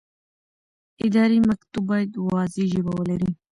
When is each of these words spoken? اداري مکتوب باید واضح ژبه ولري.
اداري 1.05 1.39
مکتوب 1.49 1.83
باید 1.91 2.11
واضح 2.35 2.63
ژبه 2.73 2.91
ولري. 2.99 3.31